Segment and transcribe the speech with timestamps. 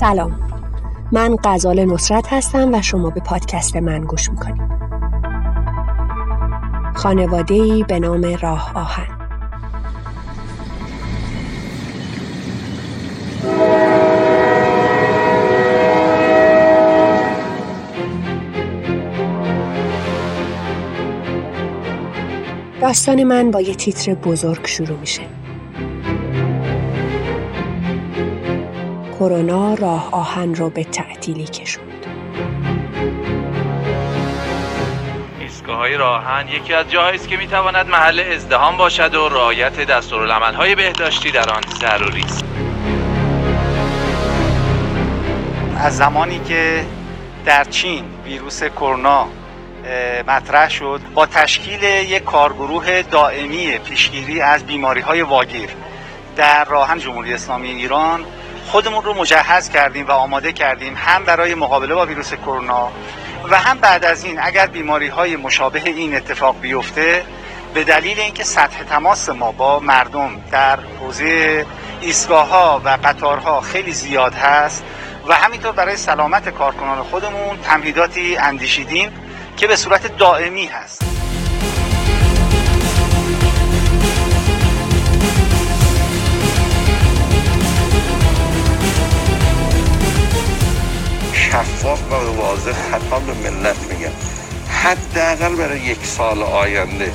[0.00, 0.40] سلام.
[1.12, 4.62] من قزال نصرت هستم و شما به پادکست من گوش می‌کنید.
[6.94, 9.06] خانواده ای به نام راه آهن.
[22.80, 25.22] داستان من با یه تیتر بزرگ شروع میشه.
[29.20, 32.06] کرونا راه آهن رو به تعطیلی کشوند.
[35.40, 40.74] ایستگاه های راهن یکی از جاهایی است که می‌تواند محل ازدهام باشد و رعایت دستورالعملهای
[40.74, 42.44] بهداشتی در آن ضروری است.
[45.76, 46.84] از زمانی که
[47.44, 49.26] در چین ویروس کرونا
[50.28, 55.70] مطرح شد با تشکیل یک کارگروه دائمی پیشگیری از بیماری های واگیر
[56.36, 58.24] در راهن جمهوری اسلامی ایران
[58.70, 62.92] خودمون رو مجهز کردیم و آماده کردیم هم برای مقابله با ویروس کرونا
[63.50, 67.24] و هم بعد از این اگر بیماری های مشابه این اتفاق بیفته
[67.74, 71.66] به دلیل اینکه سطح تماس ما با مردم در حوزه
[72.00, 74.84] ایستگاه ها و قطارها خیلی زیاد هست
[75.28, 79.12] و همینطور برای سلامت کارکنان خودمون تمهیداتی اندیشیدیم
[79.56, 81.09] که به صورت دائمی هست.
[91.90, 94.12] شفاف و واضح حتما به ملت میگم
[94.82, 97.12] حداقل برای یک سال آینده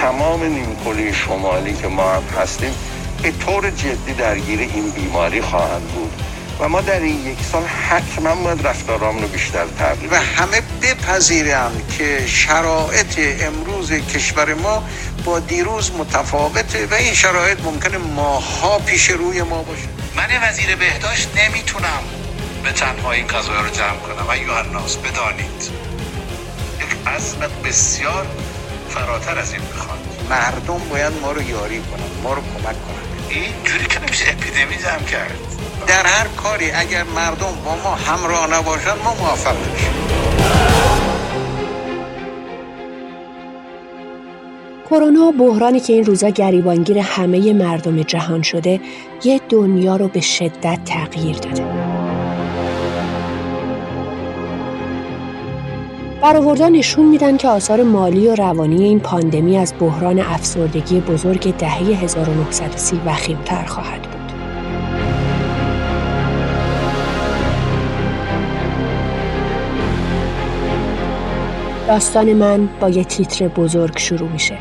[0.00, 2.74] تمام نیمکره شمالی که ما هم هستیم
[3.22, 6.12] به طور جدی درگیر این بیماری خواهند بود
[6.60, 11.72] و ما در این یک سال حتما باید رفتارام رو بیشتر تغییر و همه بپذیرم
[11.98, 14.82] که شرایط امروز کشور ما
[15.24, 21.28] با دیروز متفاوته و این شرایط ممکنه ماها پیش روی ما باشه من وزیر بهداشت
[21.36, 22.27] نمی‌تونم
[22.68, 24.26] به تنها این قضایه رو جمع کنم.
[24.28, 25.70] و یوهناس بدانید.
[26.80, 28.26] یک عزم بسیار
[28.88, 29.98] فراتر از این می‌خواد.
[30.30, 33.28] مردم باید ما رو یاری کنن ما رو کمک کنن.
[33.28, 35.38] این جوری که نمیشه اپیدمی جمع کرد.
[35.86, 39.92] در هر کاری اگر مردم با ما همراه نباشن ما موفق نمیشیم.
[44.90, 48.80] کرونا بحرانی که این روزا گریبانگیر همه مردم جهان شده
[49.24, 52.07] یه دنیا رو به شدت تغییر داده.
[56.22, 61.78] برآوردها نشون میدن که آثار مالی و روانی این پاندمی از بحران افسردگی بزرگ دهه
[61.78, 64.32] 1930 وخیمتر خواهد بود.
[71.86, 74.58] داستان من با یه تیتر بزرگ شروع میشه.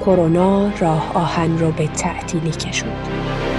[0.00, 3.49] کرونا راه آهن رو به تعطیلی کشوند.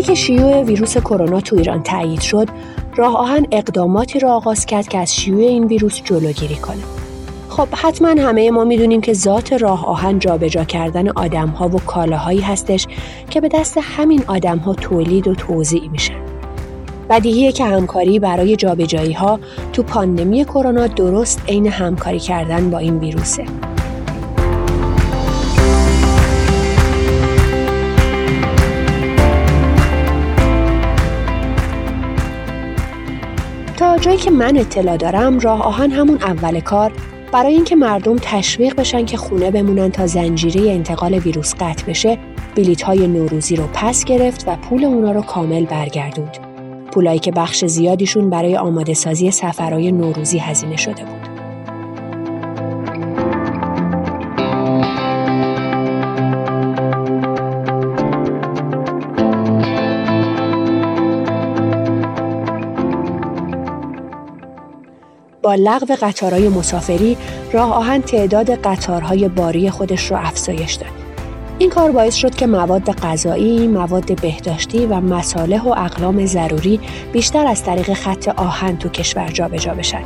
[0.00, 2.48] وقتی که شیوع ویروس کرونا تو ایران تایید شد،
[2.96, 6.82] راه آهن اقداماتی را آغاز کرد که از شیوع این ویروس جلوگیری کنه.
[7.48, 12.86] خب حتما همه ما می‌دونیم که ذات راه آهن جابجا کردن آدمها و کالاهایی هستش
[13.30, 16.20] که به دست همین آدمها تولید و توزیع میشن.
[17.10, 19.40] بدیهیه که همکاری برای جابجایی ها
[19.72, 23.44] تو پاندمی کرونا درست عین همکاری کردن با این ویروسه.
[34.00, 36.92] جایی که من اطلاع دارم راه آهن همون اول کار
[37.32, 42.18] برای اینکه مردم تشویق بشن که خونه بمونن تا زنجیره انتقال ویروس قطع بشه
[42.56, 46.38] بلیت های نوروزی رو پس گرفت و پول اونا رو کامل برگردوند.
[46.92, 51.29] پولایی که بخش زیادیشون برای آماده سازی سفرهای نوروزی هزینه شده بود.
[65.42, 67.16] با لغو قطارهای مسافری
[67.52, 70.90] راه آهن تعداد قطارهای باری خودش رو افزایش داد.
[71.58, 76.80] این کار باعث شد که مواد غذایی، مواد بهداشتی و مصالح و اقلام ضروری
[77.12, 80.02] بیشتر از طریق خط آهن تو کشور جابجا بشن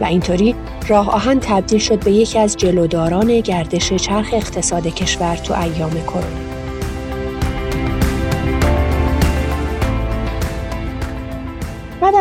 [0.00, 0.54] و اینطوری
[0.88, 6.53] راه آهن تبدیل شد به یکی از جلوداران گردش چرخ اقتصاد کشور تو ایام کرونا.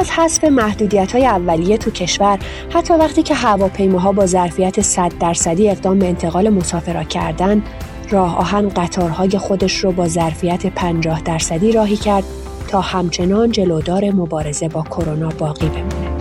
[0.04, 2.40] از حذف محدودیت های اولیه تو کشور
[2.70, 7.64] حتی وقتی که هواپیماها با ظرفیت 100 درصدی اقدام به انتقال مسافرها کردن
[8.10, 12.24] راه آهن قطارهای خودش رو با ظرفیت 50 درصدی راهی کرد
[12.68, 16.18] تا همچنان جلودار مبارزه با کرونا باقی بمونه.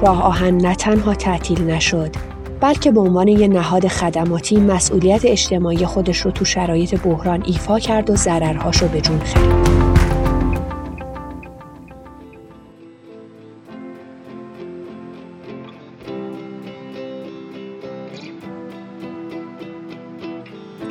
[0.00, 2.10] راه آهن نه تنها تعطیل نشد
[2.60, 8.10] بلکه به عنوان یک نهاد خدماتی مسئولیت اجتماعی خودش رو تو شرایط بحران ایفا کرد
[8.10, 9.88] و ضررهاش رو به جون خرید.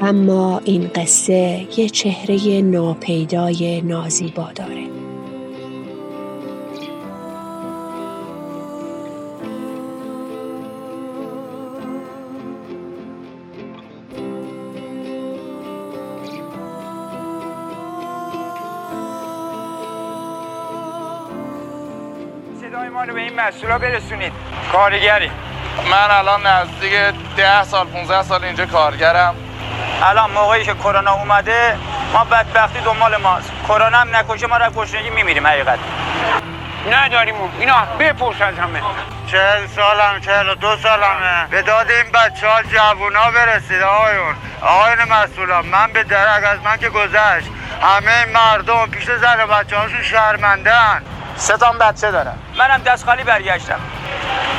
[0.01, 4.96] اما این قصه یه چهره ناپیدای نازیبا داره.
[23.47, 24.33] مسئولا برسونید.
[24.71, 25.31] کارگری.
[25.91, 26.93] من الان نزدیک
[27.37, 29.35] ده سال 15 سال اینجا کارگرم.
[30.03, 31.77] الان موقعی که کرونا اومده
[32.13, 33.51] ما بدبختی دنبال ماست.
[33.67, 35.79] کرونا هم نکشه ما را گشنگی میمیریم حقیقت.
[36.91, 38.81] نداریم اینا بپرس از همه.
[39.31, 41.47] چهل سالم چهل و دو سالمه.
[41.49, 44.35] به داد این بچه ها جوونا برسید آقایون.
[44.61, 47.47] آقایون مسئولان من به درک از من که گذشت.
[47.81, 51.01] همه مردم پیش زن بچه هاشون شرمندن
[51.37, 53.79] سه تا بچه دارم منم دست خالی برگشتم.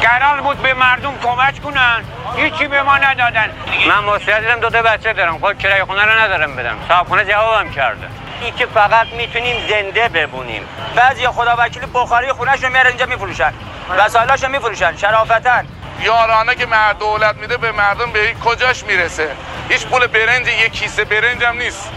[0.02, 2.04] قرار بود به مردم کمک کنن.
[2.36, 3.50] هیچی به ما ندادن.
[3.88, 5.38] من مستعدم دو تا بچه دارم.
[5.38, 6.76] خود کرایه خونه رو ندارم بدم.
[6.88, 8.06] صاحب جوابم کرده.
[8.40, 10.62] این که فقط می‌تونیم زنده ببونیم
[10.96, 13.52] بعضی خدا وکیل بخاری خونهش رو میارن اینجا میفروشن.
[13.98, 14.96] وسایلاش رو میفروشن.
[14.96, 15.66] شرافتن.
[16.00, 19.28] یارانه که مرد دولت میده به مردم به کجاش می‌رسه؟
[19.68, 21.90] هیچ پول برنج یک کیسه برنج هم نیست.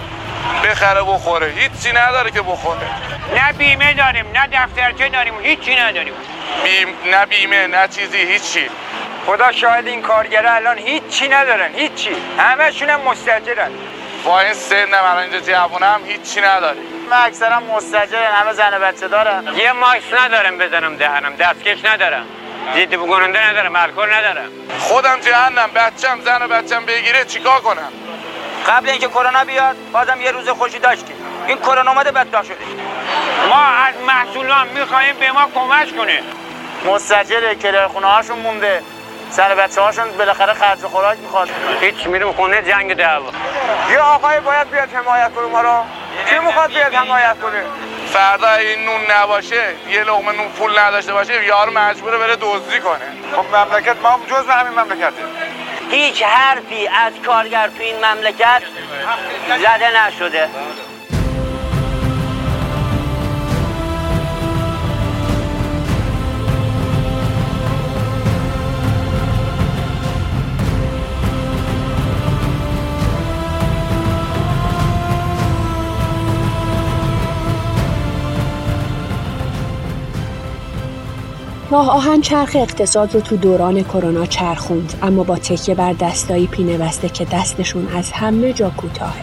[0.63, 1.47] بخره بخوره.
[1.47, 2.87] هیچی نداره که بخوره.
[3.35, 6.13] نه بیمه داریم نه دفترچه داریم هیچی نداریم.
[6.63, 8.69] بیم نه بیمه نه چیزی هیچی.
[9.25, 12.15] خدا شاهد این کارگره الان هیچی ندارن هیچی.
[12.37, 13.71] همشون هم مستجرن.
[14.25, 19.43] با این سن من اینجا جوونم هیچی نداریم من اکثرا مستجرن همه زن بچه دارن.
[19.57, 22.25] یه ماکس ندارم بزنم دهنم دستکش ندارم.
[22.75, 24.49] ضد بگوننده ندارم الکل ندارم.
[24.79, 27.91] خودم جهنم بچم زن و بچم بگیره چیکار کنم؟
[28.67, 31.15] قبل اینکه کرونا بیاد بازم یه روز خوشی داشتیم
[31.47, 32.57] این کرونا اومده بدبخت شده.
[33.49, 36.21] ما از محصولان می‌خوایم به ما کمک کنه.
[36.85, 38.83] مستجر کرایه خونه هاشون مونده.
[39.29, 41.49] سر بچه هاشون بالاخره خرج خوراک می‌خواد.
[41.81, 43.31] هیچ میریم خونه جنگ دعوا.
[43.91, 45.83] یه آقای باید بیاد حمایت کنه ما رو.
[46.29, 47.63] کی می‌خواد بیاد حمایت کنه؟
[48.13, 53.05] فردا این نون نباشه یه لقمه نون پول نداشته باشه یار مجبوره بره دزدی کنه.
[53.35, 55.23] خب مملکت ما هم جز همین مملکته.
[55.91, 58.61] هیچ حرفی از کارگر تو این مملکت
[59.47, 60.49] زده نشده.
[81.71, 86.77] راه آهن چرخ اقتصاد رو تو دوران کرونا چرخوند اما با تکیه بر دستایی پینه
[86.77, 89.21] بسته که دستشون از همه جا کوتاهه.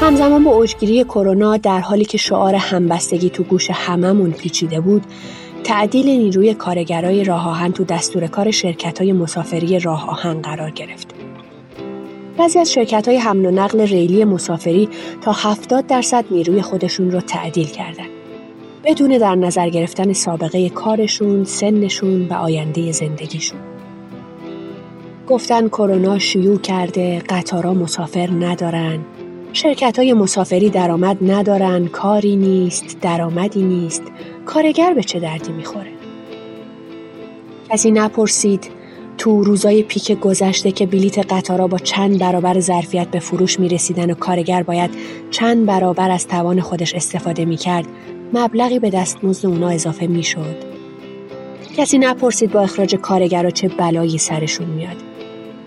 [0.00, 5.06] همزمان با اوجگیری کرونا در حالی که شعار همبستگی تو گوش هممون پیچیده بود
[5.64, 11.11] تعدیل نیروی کارگرای راه آهن تو دستور کار شرکت های مسافری راه آهن قرار گرفت.
[12.38, 14.88] بعضی از شرکت های حمل و نقل ریلی مسافری
[15.20, 18.06] تا 70 درصد نیروی خودشون رو تعدیل کردن.
[18.84, 23.58] بدون در نظر گرفتن سابقه کارشون، سنشون و آینده زندگیشون.
[25.28, 28.98] گفتن کرونا شیوع کرده، قطارا مسافر ندارن،
[29.52, 34.02] شرکت های مسافری درآمد ندارن، کاری نیست، درآمدی نیست،
[34.46, 35.90] کارگر به چه دردی می‌خوره؟
[37.70, 38.70] کسی نپرسید
[39.18, 44.10] تو روزای پیک گذشته که بلیت قطارا با چند برابر ظرفیت به فروش می رسیدن
[44.10, 44.90] و کارگر باید
[45.30, 47.86] چند برابر از توان خودش استفاده می کرد
[48.32, 50.56] مبلغی به دستمزد اونا اضافه می شد.
[51.76, 54.96] کسی نپرسید با اخراج کارگرا چه بلایی سرشون میاد.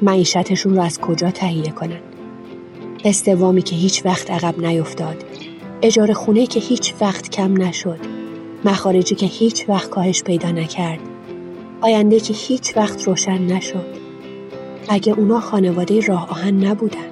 [0.02, 2.00] معیشتشون رو از کجا تهیه کنن.
[3.06, 5.24] استوامی که هیچ وقت عقب نیفتاد.
[5.82, 8.00] اجاره خونه که هیچ وقت کم نشد.
[8.66, 11.15] مخارجی که هیچ وقت کاهش پیدا نکرد.
[11.86, 13.86] آینده که هیچ وقت روشن نشد.
[14.90, 17.12] اگه اونا خانواده راه آهن نبودن.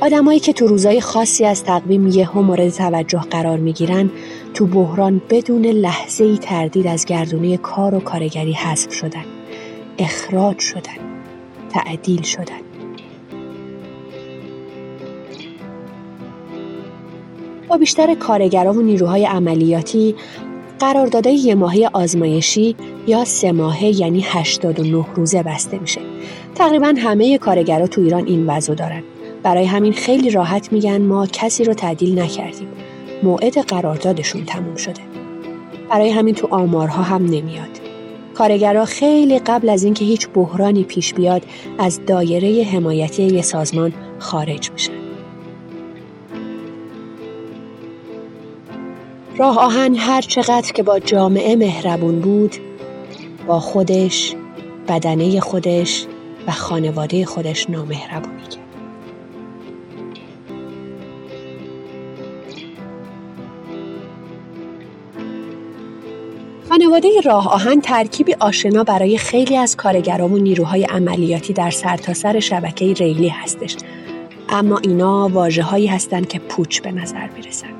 [0.00, 4.10] آدمایی که تو روزای خاصی از تقویم یهو مورد توجه قرار می‌گیرن
[4.54, 9.24] تو بحران بدون لحظه ای تردید از گردونه کار و کارگری حذف شدن.
[9.98, 10.98] اخراج شدن.
[11.70, 12.69] تعدیل شدن.
[17.70, 20.14] با بیشتر کارگران و نیروهای عملیاتی
[20.78, 26.00] قراردادهای یه ماهه آزمایشی یا سه ماهه یعنی 89 روزه بسته میشه.
[26.54, 29.02] تقریبا همه کارگرها تو ایران این وضع دارن.
[29.42, 32.68] برای همین خیلی راحت میگن ما کسی رو تعدیل نکردیم.
[33.22, 35.00] موعد قراردادشون تموم شده.
[35.90, 37.80] برای همین تو آمارها هم نمیاد.
[38.34, 41.42] کارگرها خیلی قبل از اینکه هیچ بحرانی پیش بیاد
[41.78, 44.99] از دایره حمایتی یه سازمان خارج میشن.
[49.40, 52.56] راه آهن هر چقدر که با جامعه مهربون بود
[53.46, 54.34] با خودش،
[54.88, 56.06] بدنه خودش
[56.46, 58.60] و خانواده خودش نامهربونی کرد.
[66.68, 72.40] خانواده راه آهن ترکیبی آشنا برای خیلی از کارگران و نیروهای عملیاتی در سرتاسر سر
[72.40, 73.76] شبکه ریلی هستش
[74.48, 77.79] اما اینا واجه هستند که پوچ به نظر می‌رسن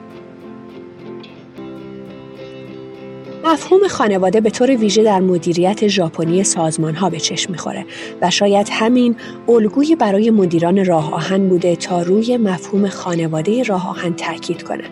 [3.44, 7.86] مفهوم خانواده به طور ویژه در مدیریت ژاپنی سازمان ها به چشم می‌خوره
[8.22, 9.16] و شاید همین
[9.48, 14.90] الگوی برای مدیران راه آهن بوده تا روی مفهوم خانواده راه آهن تاکید کنند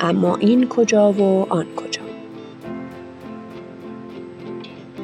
[0.00, 2.02] اما این کجا و آن کجا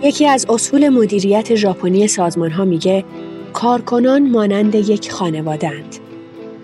[0.02, 3.04] یکی از اصول مدیریت ژاپنی سازمان ها میگه
[3.52, 6.07] کارکنان مانند یک خانوادند.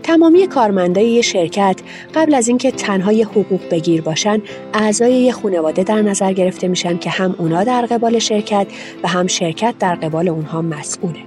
[0.05, 1.81] تمامی کارمندای یک شرکت
[2.15, 4.43] قبل از اینکه تنها حقوق بگیر باشن
[4.75, 8.67] اعضای یک خانواده در نظر گرفته میشن که هم اونا در قبال شرکت
[9.03, 11.19] و هم شرکت در قبال اونها مسئوله.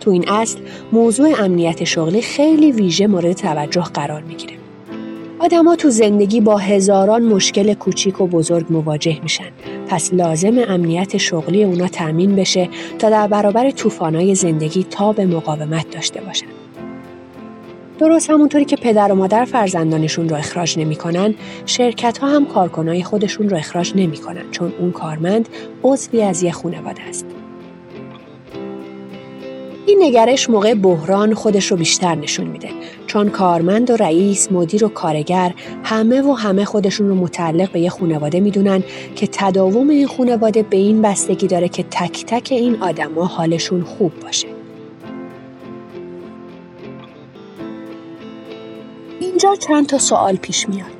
[0.00, 0.58] تو این اصل
[0.92, 4.54] موضوع امنیت شغلی خیلی ویژه مورد توجه قرار می‌گیره.
[5.38, 9.50] آدما تو زندگی با هزاران مشکل کوچیک و بزرگ مواجه میشن.
[9.88, 15.90] پس لازم امنیت شغلی اونا تأمین بشه تا در برابر طوفانای زندگی تا به مقاومت
[15.90, 16.46] داشته باشن.
[17.98, 21.34] درست همونطوری که پدر و مادر فرزندانشون رو اخراج نمی‌کنن،
[21.66, 25.48] شرکت ها هم کارکنای خودشون رو اخراج نمی‌کنن چون اون کارمند
[25.82, 27.26] عضوی از یه خانواده است.
[29.86, 32.68] این نگرش موقع بحران خودش رو بیشتر نشون میده
[33.06, 37.90] چون کارمند و رئیس، مدیر و کارگر همه و همه خودشون رو متعلق به یه
[37.90, 38.82] خانواده می‌دونن
[39.16, 44.12] که تداوم این خانواده به این بستگی داره که تک تک این آدما حالشون خوب
[44.22, 44.57] باشه.
[49.38, 50.90] اینجا چند تا سوال پیش میاد.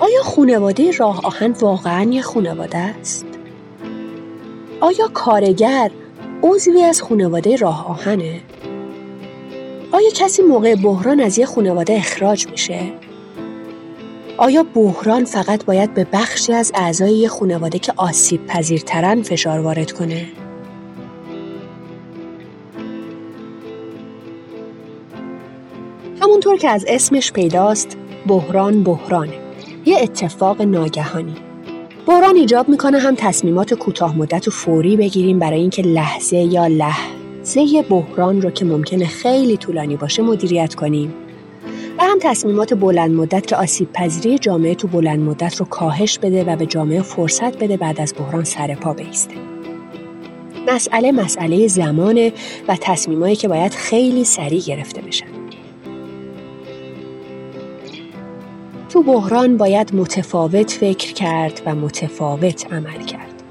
[0.00, 3.26] آیا خانواده راه آهن واقعا یه خانواده است؟
[4.80, 5.90] آیا کارگر
[6.42, 8.40] عضوی از خانواده راه آهنه؟
[9.92, 12.80] آیا کسی موقع بحران از یه خانواده اخراج میشه؟
[14.36, 19.92] آیا بحران فقط باید به بخشی از اعضای یه خانواده که آسیب پذیرترن فشار وارد
[19.92, 20.26] کنه؟
[26.44, 27.96] همونطور که از اسمش پیداست
[28.26, 29.32] بحران بحرانه
[29.84, 31.34] یه اتفاق ناگهانی
[32.06, 37.82] بحران ایجاب می‌کنه هم تصمیمات کوتاه مدت و فوری بگیریم برای اینکه لحظه یا لحظه
[37.82, 41.14] بحران رو که ممکنه خیلی طولانی باشه مدیریت کنیم
[41.98, 46.44] و هم تصمیمات بلند مدت که آسیب پذیری جامعه تو بلند مدت رو کاهش بده
[46.44, 49.34] و به جامعه فرصت بده بعد از بحران سر پا بیسته.
[50.68, 52.32] مسئله مسئله زمانه
[52.68, 55.41] و تصمیمایی که باید خیلی سریع گرفته بشن.
[58.92, 63.42] تو بحران باید متفاوت فکر کرد و متفاوت عمل کرد.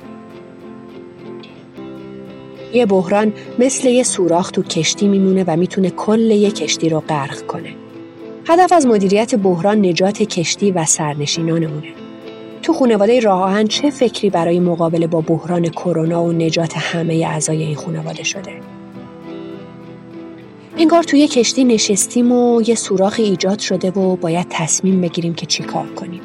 [2.74, 7.42] یه بحران مثل یه سوراخ تو کشتی میمونه و می‌تونه کل یه کشتی رو غرق
[7.42, 7.76] کنه.
[8.48, 11.94] هدف از مدیریت بحران نجات کشتی و سرنشینانمونه.
[12.62, 17.76] تو خانواده راه چه فکری برای مقابله با بحران کرونا و نجات همه اعضای این
[17.76, 18.81] خانواده شده؟
[20.82, 25.64] انگار توی کشتی نشستیم و یه سوراخ ایجاد شده و باید تصمیم بگیریم که چی
[25.64, 26.22] کار کنیم.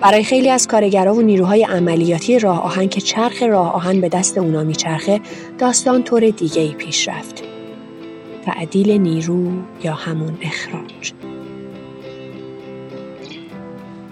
[0.00, 4.38] برای خیلی از کارگرها و نیروهای عملیاتی راه آهن که چرخ راه آهن به دست
[4.38, 5.20] اونا میچرخه
[5.58, 7.42] داستان طور دیگه ای پیش رفت.
[8.44, 9.46] تعدیل نیرو
[9.84, 11.12] یا همون اخراج.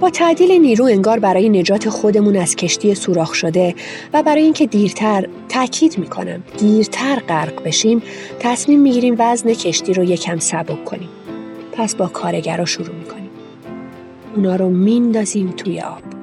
[0.00, 3.75] با تعدیل نیرو انگار برای نجات خودمون از کشتی سوراخ شده
[4.12, 6.42] و برای اینکه دیرتر تاکید می‌کنم.
[6.59, 8.02] دیرتر غرق بشیم
[8.38, 11.09] تصمیم می‌گیریم وزن کشتی رو یکم سبک کنیم.
[11.73, 13.30] پس با کارگرا شروع می‌کنیم.
[14.37, 16.19] اونا رو میندازیم توی آب.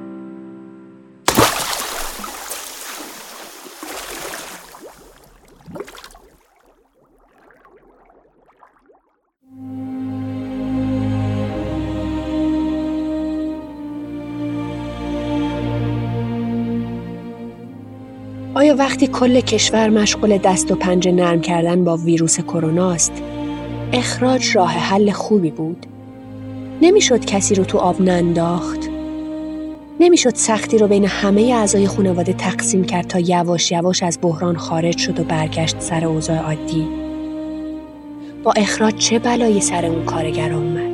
[18.78, 23.12] وقتی کل کشور مشغول دست و پنجه نرم کردن با ویروس کرونا است
[23.92, 25.86] اخراج راه حل خوبی بود.
[26.82, 28.80] نمی‌شد کسی رو تو آب ننداخت.
[30.00, 34.98] نمی‌شد سختی رو بین همه اعضای خانواده تقسیم کرد تا یواش یواش از بحران خارج
[34.98, 36.88] شد و برگشت سر اوضاع عادی.
[38.44, 40.87] با اخراج چه بلایی سر اون کارگر اومد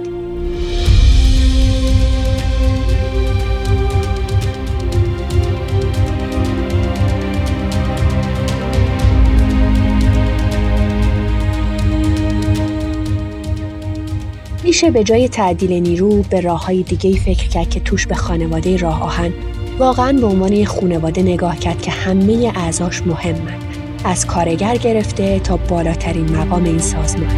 [14.75, 18.77] میشه به جای تعدیل نیرو به راه های دیگه فکر کرد که توش به خانواده
[18.77, 19.33] راه آهن
[19.79, 23.59] واقعا به عنوان یه خانواده نگاه کرد که همه اعضاش مهمن.
[24.05, 27.37] از کارگر گرفته تا بالاترین مقام این سازمان.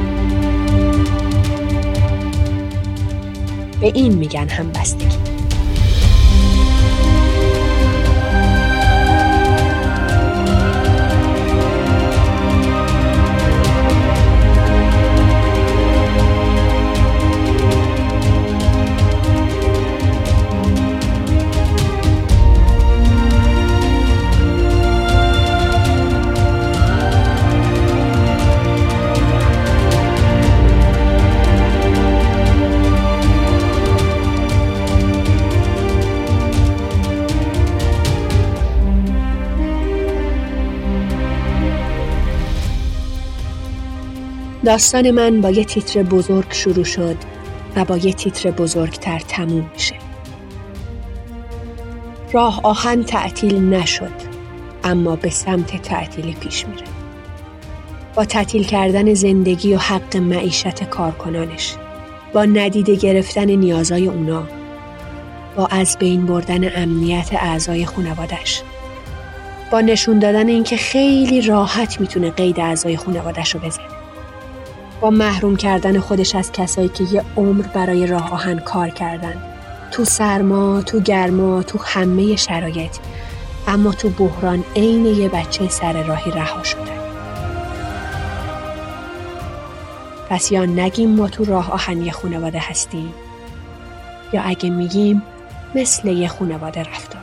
[3.81, 5.26] به این میگن همبستگی.
[44.67, 47.17] داستان من با یه تیتر بزرگ شروع شد
[47.77, 49.95] و با یه تیتر بزرگتر تموم میشه.
[52.33, 54.13] راه آهن تعطیل نشد
[54.85, 56.85] اما به سمت تعطیل پیش میره.
[58.15, 61.75] با تعطیل کردن زندگی و حق معیشت کارکنانش
[62.33, 64.43] با ندیده گرفتن نیازای اونا
[65.57, 68.63] با از بین بردن امنیت اعضای خانوادش
[69.73, 73.96] با نشون دادن اینکه خیلی راحت می‌تونه قید اعضای خانوادش رو بزنه
[75.01, 79.43] با محروم کردن خودش از کسایی که یه عمر برای راه آهن کار کردن.
[79.91, 82.97] تو سرما، تو گرما، تو همه شرایط.
[83.69, 87.07] اما تو بحران عین یه بچه سر راهی رها شدن
[90.29, 93.15] پس یا نگیم ما تو راه آهن یه خانواده هستیم
[94.33, 95.23] یا اگه میگیم
[95.75, 97.16] مثل یه خانواده رفتار